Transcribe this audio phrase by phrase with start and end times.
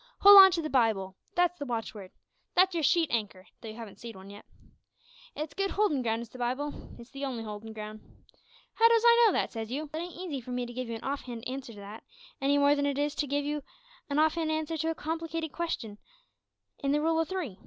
[0.21, 1.15] Hold on to the Bible!
[1.35, 2.09] That's the watchword.
[2.55, 4.45] That's your sheet anchor though you haven't seed one yet.
[5.35, 7.99] It's good holdin' ground is the Bible it's the only holdin' ground.
[7.99, 9.91] `How does I know that?' says you.
[9.93, 12.03] Well, it ain't easy for me to give you an off hand answer to that,
[12.41, 13.61] any more than it is to give you
[14.09, 15.99] an off hand answer to a complicated question
[16.79, 17.59] in the rule o' three.